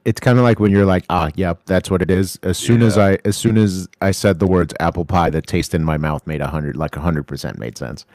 [0.07, 2.39] It's kind of like when you're like, ah, yeah, that's what it is.
[2.45, 5.75] As soon as I, as soon as I said the words apple pie, the taste
[5.75, 8.07] in my mouth made a hundred, like a hundred percent made sense.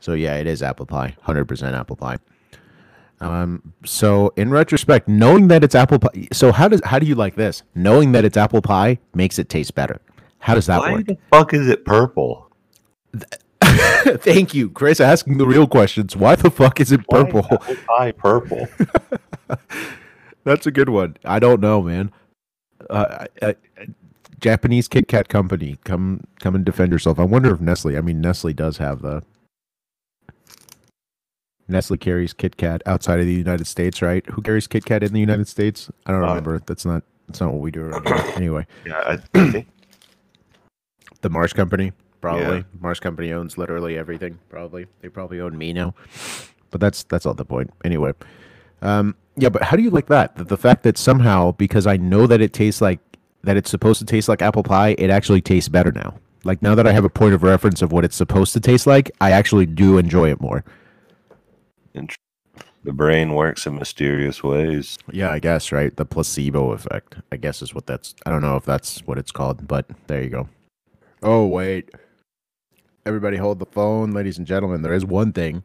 [0.00, 2.16] So yeah, it is apple pie, hundred percent apple pie.
[3.20, 7.14] Um, so in retrospect, knowing that it's apple pie, so how does how do you
[7.14, 7.62] like this?
[7.74, 10.00] Knowing that it's apple pie makes it taste better.
[10.38, 11.08] How does that Why work?
[11.08, 12.50] Why the fuck is it purple?
[13.62, 16.16] Thank you, Chris, asking the real questions.
[16.16, 17.44] Why the fuck is it Why is purple?
[17.50, 18.66] apple pie purple.
[20.44, 21.16] That's a good one.
[21.24, 22.12] I don't know, man.
[22.90, 23.56] Uh, I, I,
[24.40, 27.18] Japanese Kit Kat company, come come and defend yourself.
[27.18, 27.96] I wonder if Nestle.
[27.96, 29.22] I mean, Nestle does have the.
[31.66, 34.24] Nestle carries Kit Kat outside of the United States, right?
[34.26, 35.90] Who carries Kit Kat in the United States?
[36.04, 36.60] I don't Uh, remember.
[36.66, 38.16] That's not that's not what we do around here.
[38.36, 39.66] Anyway, Yeah, I think
[41.22, 42.58] the Mars Company, probably.
[42.58, 42.62] Yeah.
[42.80, 44.38] Mars Company owns literally everything.
[44.50, 45.94] Probably they probably own me now,
[46.70, 47.70] but that's that's all the point.
[47.82, 48.12] Anyway,
[48.82, 49.48] um, yeah.
[49.48, 50.36] But how do you like that?
[50.36, 53.00] The, the fact that somehow because I know that it tastes like
[53.42, 56.14] that it's supposed to taste like apple pie, it actually tastes better now.
[56.44, 58.86] Like now that I have a point of reference of what it's supposed to taste
[58.86, 60.64] like, I actually do enjoy it more.
[61.94, 64.98] the brain works in mysterious ways.
[65.10, 65.94] Yeah, I guess right.
[65.94, 68.14] The placebo effect, I guess, is what that's.
[68.26, 70.48] I don't know if that's what it's called, but there you go.
[71.22, 71.90] Oh wait,
[73.06, 74.82] everybody, hold the phone, ladies and gentlemen.
[74.82, 75.64] There is one thing.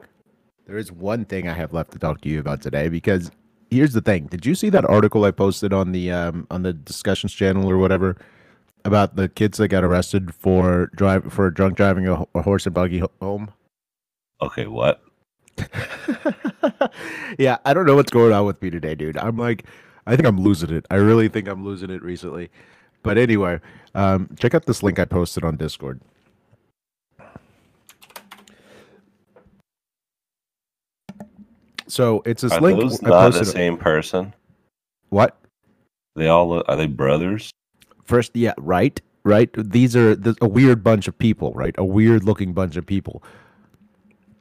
[0.65, 3.31] There is one thing I have left to talk to you about today because
[3.71, 4.27] here's the thing.
[4.27, 7.77] Did you see that article I posted on the um on the discussions channel or
[7.77, 8.17] whatever
[8.85, 12.73] about the kids that got arrested for drive for drunk driving a, a horse and
[12.73, 13.51] buggy home?
[14.41, 15.01] Okay, what?
[17.37, 19.17] yeah, I don't know what's going on with me today, dude.
[19.17, 19.65] I'm like,
[20.07, 20.85] I think I'm losing it.
[20.89, 22.49] I really think I'm losing it recently.
[23.03, 23.59] But anyway,
[23.95, 25.99] um, check out this link I posted on Discord.
[31.89, 34.33] So it's this Are link those I not the same person?
[35.09, 35.37] What?
[36.15, 37.51] They all are they brothers?
[38.05, 39.49] First, yeah, right, right.
[39.55, 41.75] These are a weird bunch of people, right?
[41.77, 43.23] A weird looking bunch of people.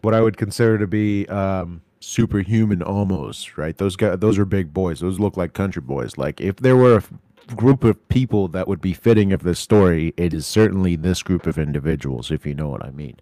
[0.02, 3.76] What I would consider to be um, superhuman, almost, right?
[3.76, 5.00] Those guys, those are big boys.
[5.00, 6.16] Those look like country boys.
[6.16, 10.14] Like if there were a group of people that would be fitting of this story,
[10.16, 13.16] it is certainly this group of individuals, if you know what I mean.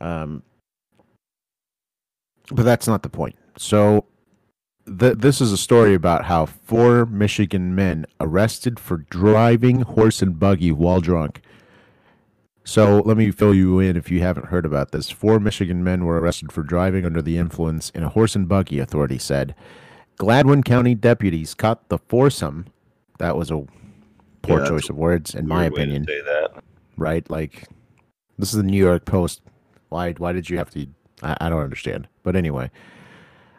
[0.00, 0.42] Um,
[2.52, 3.36] but that's not the point.
[3.56, 4.04] So
[4.86, 10.38] th- this is a story about how four Michigan men arrested for driving horse and
[10.38, 11.40] buggy while drunk.
[12.64, 15.08] So let me fill you in if you haven't heard about this.
[15.10, 18.80] Four Michigan men were arrested for driving under the influence in a horse and buggy,
[18.80, 19.54] authority said.
[20.18, 22.66] Gladwin County deputies caught the foursome.
[23.18, 23.64] That was a
[24.42, 26.64] poor Yeah, choice of words, in my Weird way to opinion say that.
[26.96, 27.30] right?
[27.30, 27.68] Like,
[28.36, 29.42] this is the New York Post.
[29.90, 30.12] Why?
[30.14, 30.86] Why did you have to?
[31.22, 32.08] I, I don't understand.
[32.22, 32.70] But anyway,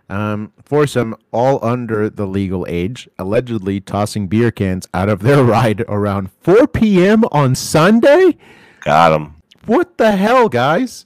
[0.10, 5.82] um, foursome, all under the legal age, allegedly tossing beer cans out of their ride
[5.88, 7.24] around 4 p.m.
[7.32, 8.38] on Sunday.
[8.82, 9.36] Got him.
[9.66, 11.04] What the hell, guys?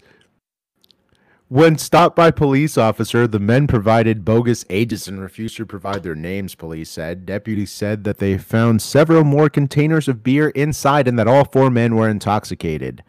[1.52, 6.16] When stopped by police officer, the men provided bogus ages and refused to provide their
[6.16, 7.26] names, police said.
[7.26, 11.70] Deputies said that they found several more containers of beer inside and that all four
[11.70, 13.04] men were intoxicated.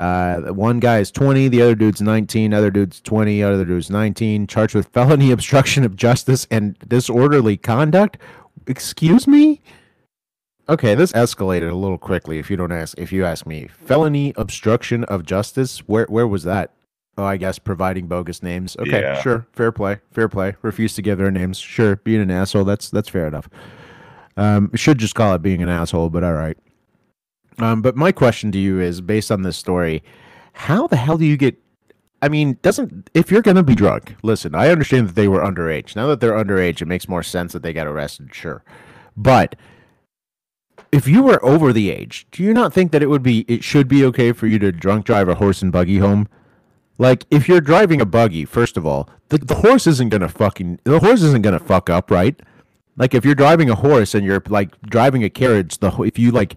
[0.00, 4.46] Uh, one guy is 20, the other dude's 19, other dude's 20, other dude's 19,
[4.46, 8.16] charged with felony obstruction of justice and disorderly conduct.
[8.66, 9.60] Excuse me?
[10.70, 12.38] Okay, this escalated a little quickly.
[12.38, 15.80] If you don't ask, if you ask me, felony obstruction of justice.
[15.80, 16.72] Where where was that?
[17.18, 18.76] Oh, I guess providing bogus names.
[18.78, 19.20] Okay, Yeah.
[19.20, 20.54] sure, fair play, fair play.
[20.62, 21.58] Refuse to give their names.
[21.58, 22.64] Sure, being an asshole.
[22.64, 23.48] That's that's fair enough.
[24.36, 26.56] Um, should just call it being an asshole, but all right.
[27.60, 30.02] Um, but my question to you is, based on this story,
[30.52, 31.56] how the hell do you get?
[32.22, 34.16] I mean, doesn't if you're gonna be drunk?
[34.22, 35.96] Listen, I understand that they were underage.
[35.96, 38.34] Now that they're underage, it makes more sense that they got arrested.
[38.34, 38.62] Sure,
[39.16, 39.56] but
[40.92, 43.62] if you were over the age, do you not think that it would be it
[43.62, 46.28] should be okay for you to drunk drive a horse and buggy home?
[46.98, 50.80] Like if you're driving a buggy, first of all, the, the horse isn't gonna fucking
[50.84, 52.38] the horse isn't gonna fuck up, right?
[52.96, 56.30] Like if you're driving a horse and you're like driving a carriage, the if you
[56.30, 56.56] like,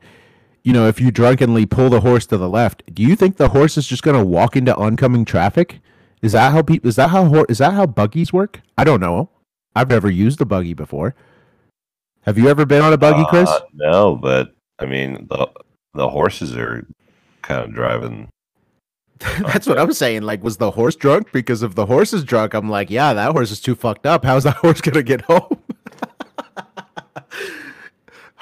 [0.63, 3.49] you know, if you drunkenly pull the horse to the left, do you think the
[3.49, 5.79] horse is just gonna walk into oncoming traffic?
[6.21, 6.87] Is that how people?
[6.87, 8.61] Is that how hor- is that how buggies work?
[8.77, 9.29] I don't know.
[9.75, 11.15] I've never used a buggy before.
[12.21, 13.49] Have you ever been on a buggy, Chris?
[13.49, 15.49] Uh, no, but I mean the
[15.93, 16.87] the horses are
[17.41, 18.29] kind of driving.
[19.41, 20.21] That's what I'm saying.
[20.23, 21.31] Like, was the horse drunk?
[21.33, 24.23] Because if the horse is drunk, I'm like, yeah, that horse is too fucked up.
[24.23, 25.62] How's that horse gonna get home?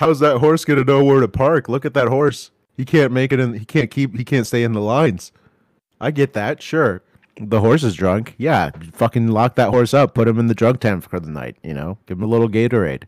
[0.01, 1.69] How's that horse gonna know where to park?
[1.69, 2.49] Look at that horse.
[2.75, 3.53] He can't make it in.
[3.53, 4.17] He can't keep.
[4.17, 5.31] He can't stay in the lines.
[5.99, 6.59] I get that.
[6.59, 7.03] Sure,
[7.39, 8.33] the horse is drunk.
[8.39, 10.15] Yeah, fucking lock that horse up.
[10.15, 11.55] Put him in the drunk tank for the night.
[11.61, 13.03] You know, give him a little Gatorade.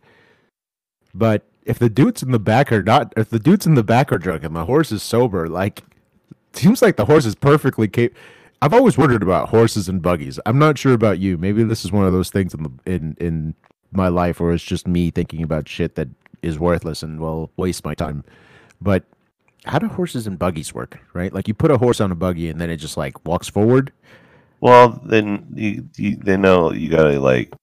[1.16, 4.12] But if the dudes in the back are not, if the dudes in the back
[4.12, 5.82] are drunk and the horse is sober, like
[6.54, 8.22] seems like the horse is perfectly capable.
[8.62, 10.40] I've always wondered about horses and buggies.
[10.46, 11.40] I'm not sure about you.
[11.40, 13.56] Maybe this is one of those things in the in in
[13.92, 16.10] my life where it's just me thinking about shit that
[16.44, 18.24] is worthless and will waste my time.
[18.82, 19.04] But
[19.66, 21.00] how do horses and buggies work?
[21.14, 21.34] Right?
[21.34, 23.92] Like you put a horse on a buggy and then it just like walks forward.
[24.62, 27.54] Well, then you, you they know you gotta like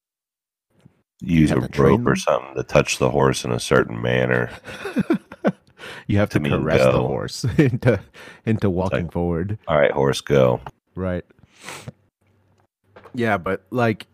[1.20, 4.00] use a have to train rope or something to touch the horse in a certain
[4.00, 4.50] manner.
[6.06, 8.00] You have to, To caress the horse into
[8.44, 9.58] into walking like- forward.
[9.66, 10.60] All right, horse, go.
[10.94, 11.24] Right.
[13.14, 14.06] Yeah, but like,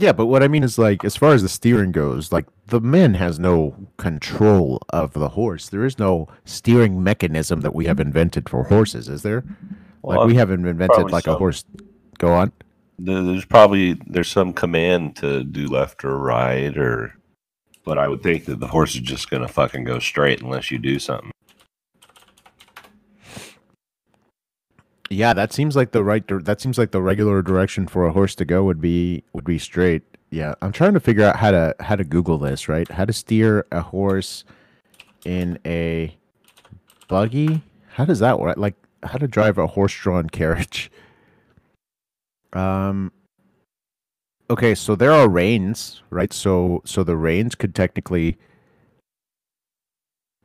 [0.00, 2.80] yeah, but what I mean is like, as far as the steering goes, like the
[2.80, 5.68] man has no control of the horse.
[5.68, 9.42] There is no steering mechanism that we have invented for horses, is there?
[10.02, 11.64] Well, like we haven't invented like a horse.
[12.18, 12.52] Go on.
[13.00, 17.16] There's probably there's some command to do left or right or
[17.84, 20.78] but I would think that the horse is just gonna fucking go straight unless you
[20.78, 21.32] do something.
[25.10, 26.22] Yeah, that seems like the right.
[26.44, 29.58] That seems like the regular direction for a horse to go would be would be
[29.58, 30.02] straight.
[30.30, 32.68] Yeah, I'm trying to figure out how to how to Google this.
[32.68, 34.44] Right, how to steer a horse
[35.24, 36.14] in a
[37.08, 37.62] buggy.
[37.92, 38.58] How does that work?
[38.58, 40.90] Like how to drive a horse-drawn carriage.
[42.52, 43.12] Um.
[44.50, 46.32] Okay, so there are reins, right?
[46.32, 48.36] So so the reins could technically.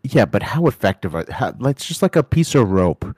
[0.04, 1.26] Yeah, but how effective are?
[1.30, 3.16] How, it's just like a piece of rope.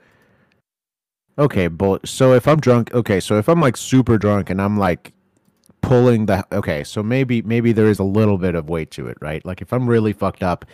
[1.38, 4.78] Okay, but so if I'm drunk, okay, so if I'm like super drunk and I'm
[4.78, 5.12] like
[5.82, 9.18] pulling the okay, so maybe maybe there is a little bit of weight to it,
[9.20, 9.44] right?
[9.44, 10.64] Like if I'm really fucked up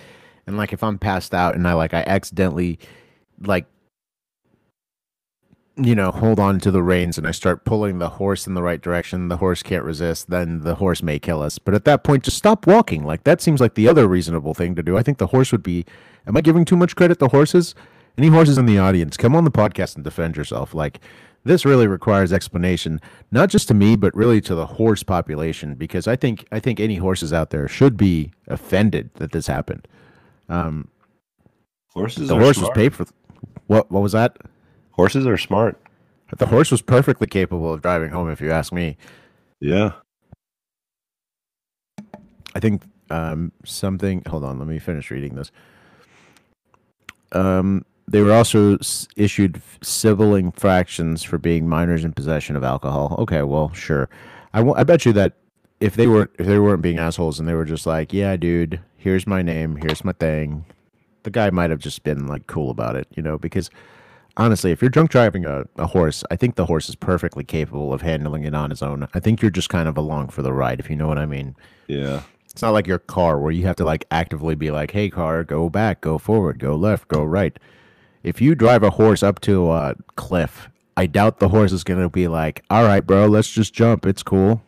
[0.46, 2.78] and like if I'm passed out and I like I accidentally
[3.40, 3.66] like
[5.76, 8.62] you know, hold on to the reins and I start pulling the horse in the
[8.62, 11.58] right direction, the horse can't resist, then the horse may kill us.
[11.58, 13.04] But at that point just stop walking.
[13.04, 14.96] Like that seems like the other reasonable thing to do.
[14.96, 15.84] I think the horse would be
[16.26, 17.74] Am I giving too much credit to horses?
[18.18, 20.74] Any horses in the audience, come on the podcast and defend yourself.
[20.74, 21.00] Like
[21.44, 26.06] this really requires explanation, not just to me, but really to the horse population, because
[26.06, 29.88] I think I think any horses out there should be offended that this happened.
[30.48, 30.88] Um,
[31.94, 32.70] Horses the are horse smart.
[32.76, 33.06] was paid for.
[33.66, 34.36] What what was that?
[34.92, 35.78] Horses are smart.
[36.38, 38.96] The horse was perfectly capable of driving home, if you ask me.
[39.60, 39.92] Yeah.
[42.54, 44.22] I think um, something.
[44.26, 45.50] Hold on, let me finish reading this.
[47.32, 48.78] Um, they were also
[49.16, 53.16] issued civil infractions for being minors in possession of alcohol.
[53.18, 54.08] Okay, well, sure.
[54.52, 55.32] I I bet you that
[55.80, 58.80] if they were if they weren't being assholes and they were just like, yeah, dude,
[58.98, 60.66] here's my name, here's my thing,
[61.22, 63.70] the guy might have just been like cool about it, you know, because
[64.36, 67.94] honestly, if you're drunk driving a, a horse, I think the horse is perfectly capable
[67.94, 69.08] of handling it on his own.
[69.14, 71.24] I think you're just kind of along for the ride, if you know what I
[71.26, 71.56] mean.
[71.86, 72.22] Yeah.
[72.50, 75.44] It's not like your car where you have to like actively be like, "Hey car,
[75.44, 77.58] go back, go forward, go left, go right."
[78.22, 82.08] If you drive a horse up to a cliff, I doubt the horse is to
[82.08, 84.06] be like, "All right, bro, let's just jump.
[84.06, 84.62] It's cool."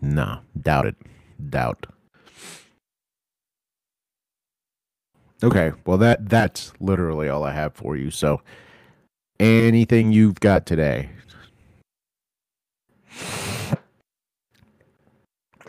[0.00, 0.96] No, doubt it.
[1.50, 1.86] Doubt.
[5.42, 8.10] Okay, well that that's literally all I have for you.
[8.10, 8.40] So,
[9.40, 11.10] anything you've got today?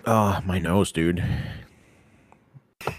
[0.05, 1.23] Oh, my nose, dude.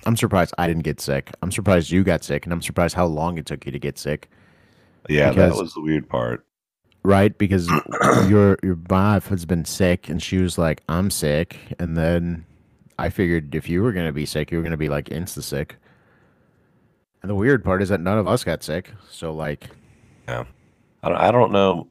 [0.06, 1.30] I'm surprised I didn't get sick.
[1.42, 3.98] I'm surprised you got sick, and I'm surprised how long it took you to get
[3.98, 4.30] sick.
[5.08, 6.44] Yeah, Because- that was the weird part.
[7.02, 7.36] Right?
[7.36, 7.68] Because
[8.28, 12.46] your your wife has been sick, and she was like, "I'm sick," and then
[12.98, 15.76] I figured if you were gonna be sick, you were gonna be like insta sick.
[17.20, 18.90] And the weird part is that none of us got sick.
[19.10, 19.68] So like,
[20.26, 20.44] I
[21.02, 21.88] don't, I don't know.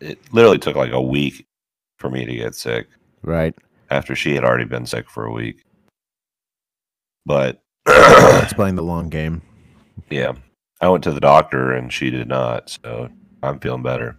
[0.00, 1.46] It literally took like a week
[1.98, 2.86] for me to get sick
[3.22, 3.54] right?
[3.90, 5.64] after she had already been sick for a week.
[7.26, 9.42] But Let's playing the long game.
[10.10, 10.32] yeah,
[10.80, 12.76] I went to the doctor and she did not.
[12.84, 13.08] So
[13.42, 14.16] I'm feeling better.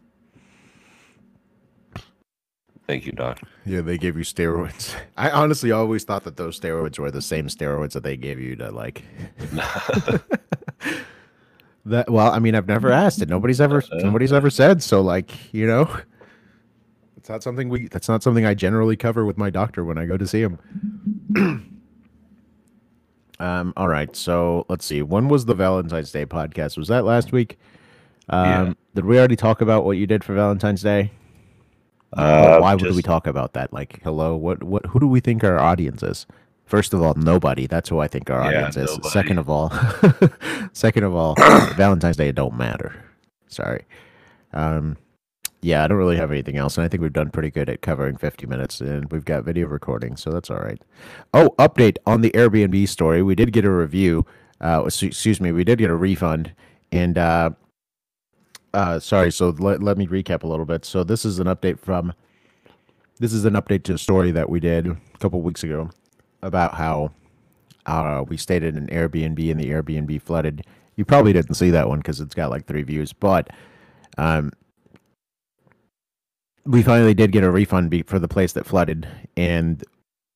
[2.88, 3.40] Thank you, doc.
[3.66, 4.96] Yeah, they gave you steroids.
[5.18, 8.56] I honestly always thought that those steroids were the same steroids that they gave you
[8.58, 9.04] to like
[11.86, 12.10] that.
[12.10, 13.30] Well, I mean, I've never asked it.
[13.30, 14.84] Nobody's ever Uh, nobody's ever said.
[14.84, 15.90] So, like, you know,
[17.18, 17.88] it's not something we.
[17.88, 20.58] That's not something I generally cover with my doctor when I go to see him.
[23.42, 23.74] um.
[23.76, 24.16] All right.
[24.16, 25.02] So let's see.
[25.02, 26.78] When was the Valentine's Day podcast?
[26.78, 27.58] Was that last week?
[28.30, 28.46] Um.
[28.68, 28.74] Yeah.
[28.96, 31.12] Did we already talk about what you did for Valentine's Day?
[32.14, 33.72] Uh, why would we talk about that?
[33.72, 36.26] Like, hello, what, what, who do we think our audience is?
[36.66, 37.68] First of all, nobody.
[37.68, 38.90] That's who I think our Yeah, audience is.
[38.92, 39.10] nobody.
[39.10, 39.72] Second of all,
[40.74, 41.36] second of all,
[41.76, 43.02] Valentine's Day don't matter.
[43.48, 43.86] Sorry.
[44.52, 44.98] Um,
[45.62, 47.82] yeah, I don't really have anything else, and I think we've done pretty good at
[47.82, 50.82] covering 50 minutes, and we've got video recording, so that's all right.
[51.34, 53.22] Oh, update on the Airbnb story.
[53.22, 54.26] We did get a review.
[54.60, 56.54] Uh, excuse me, we did get a refund,
[56.92, 57.52] and uh,
[58.74, 59.32] uh, sorry.
[59.32, 60.84] So let, let me recap a little bit.
[60.84, 62.14] So this is an update from.
[63.20, 65.92] This is an update to a story that we did a couple weeks ago
[66.42, 67.12] about how
[67.86, 70.66] uh, we stayed in an Airbnb and the Airbnb flooded.
[70.96, 73.52] You probably didn't see that one because it's got like three views, but
[74.18, 74.52] um,
[76.66, 79.08] we finally did get a refund be- for the place that flooded,
[79.38, 79.84] and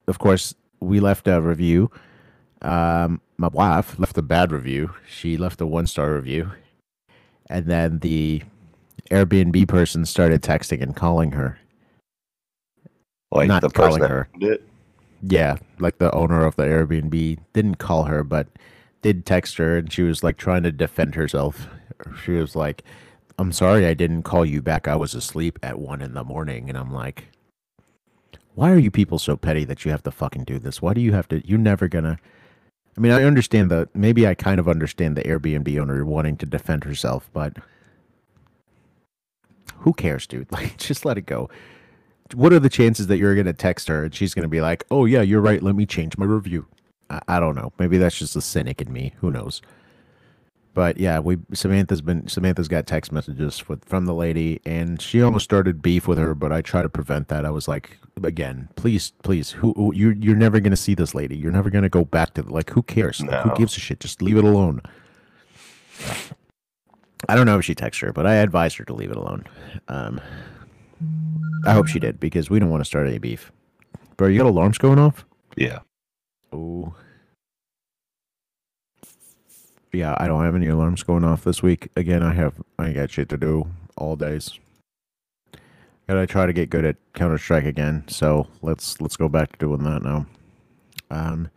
[0.07, 1.91] of course we left a review.
[2.61, 4.93] Um, my wife left a bad review.
[5.07, 6.51] She left a one star review,
[7.49, 8.43] and then the
[9.11, 11.59] Airbnb person started texting and calling her
[13.31, 14.29] Like Not the person calling that her.
[15.21, 18.47] Yeah, like the owner of the Airbnb didn't call her, but
[19.01, 21.67] did text her, and she was like trying to defend herself.
[22.23, 22.83] She was like,
[23.37, 24.87] "I'm sorry, I didn't call you back.
[24.87, 27.25] I was asleep at one in the morning." And I'm like,
[28.55, 30.81] "Why are you people so petty that you have to fucking do this?
[30.81, 31.45] Why do you have to?
[31.47, 32.17] You're never gonna."
[32.97, 36.45] I mean, I understand the maybe I kind of understand the Airbnb owner wanting to
[36.45, 37.57] defend herself, but
[39.79, 40.47] who cares, dude?
[40.51, 41.49] Like, just let it go
[42.33, 45.05] what are the chances that you're to text her and she's to be like, "Oh
[45.05, 45.61] yeah, you're right.
[45.61, 46.65] Let me change my review."
[47.09, 47.71] I, I don't know.
[47.77, 49.13] Maybe that's just the cynic in me.
[49.17, 49.61] Who knows?
[50.75, 55.21] But yeah, we Samantha's been Samantha's got text messages with, from the lady, and she
[55.21, 56.35] almost started beef with her.
[56.35, 57.45] But I try to prevent that.
[57.45, 61.15] I was like, again, please, please, who, who you you're never going to see this
[61.15, 61.37] lady.
[61.37, 63.21] You're never going to go back to like who cares?
[63.21, 64.01] Like, who gives a shit?
[64.01, 64.81] Just leave it alone.
[67.29, 69.45] I don't know if she texted her, but I advised her to leave it alone.
[69.87, 70.19] Um,
[71.65, 73.49] I hope she did because we don't want to start any beef.
[74.17, 75.25] Bro, you got alarms going off?
[75.55, 75.79] Yeah.
[76.51, 76.93] Oh.
[79.95, 81.89] Yeah, I don't have any alarms going off this week.
[81.95, 83.67] Again, I have I got shit to do
[83.97, 84.59] all days.
[86.07, 88.03] Gotta try to get good at Counter Strike again.
[88.07, 90.25] So let's let's go back to doing that now.
[91.09, 91.49] Um,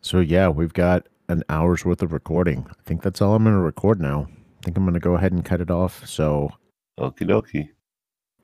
[0.00, 2.66] so yeah, we've got an hour's worth of recording.
[2.68, 4.28] I think that's all I'm gonna record now.
[4.60, 6.06] I think I'm gonna go ahead and cut it off.
[6.06, 6.50] So
[6.98, 7.68] Okie dokie.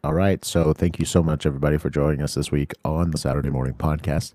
[0.05, 0.45] all right.
[0.45, 3.74] So thank you so much, everybody, for joining us this week on the Saturday Morning
[3.74, 4.32] Podcast.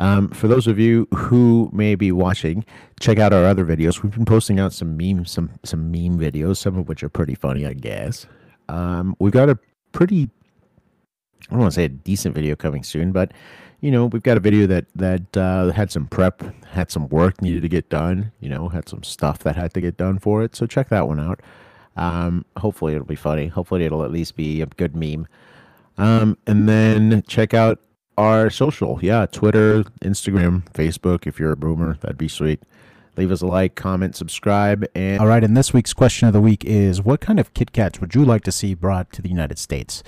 [0.00, 2.64] Um, for those of you who may be watching,
[3.00, 4.02] check out our other videos.
[4.02, 7.34] We've been posting out some meme, some some meme videos, some of which are pretty
[7.34, 8.26] funny, I guess.
[8.70, 9.58] Um, we've got a
[9.92, 10.30] pretty,
[11.48, 13.32] I don't want to say a decent video coming soon, but
[13.82, 17.42] you know, we've got a video that that uh, had some prep, had some work
[17.42, 18.32] needed to get done.
[18.40, 20.56] You know, had some stuff that had to get done for it.
[20.56, 21.40] So check that one out.
[21.96, 23.48] Um, hopefully it'll be funny.
[23.48, 25.28] Hopefully it'll at least be a good meme.
[25.98, 27.80] Um, and then check out
[28.20, 28.98] our social.
[29.00, 31.26] Yeah, Twitter, Instagram, Facebook.
[31.26, 32.62] If you're a boomer, that'd be sweet.
[33.16, 36.40] Leave us a like, comment, subscribe, and All right, and this week's question of the
[36.40, 39.28] week is What kind of Kit Kats would you like to see brought to the
[39.28, 40.02] United States?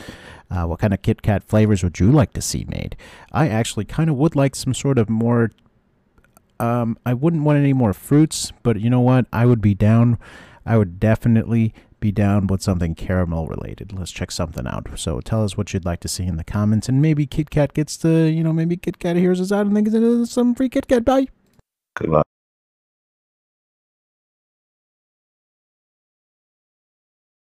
[0.50, 2.96] Uh, what kind of Kit Kat flavors would you like to see made?
[3.32, 5.50] I actually kind of would like some sort of more.
[6.60, 9.26] Um, I wouldn't want any more fruits, but you know what?
[9.32, 10.18] I would be down.
[10.64, 13.94] I would definitely be down with something caramel related.
[13.94, 14.86] Let's check something out.
[14.96, 17.72] So tell us what you'd like to see in the comments, and maybe Kit Kat
[17.72, 20.68] gets to, you know, maybe Kit Kat hears us out and thinks it's some free
[20.68, 21.04] Kit Kat.
[21.04, 21.28] Bye.
[21.96, 22.24] Goodbye.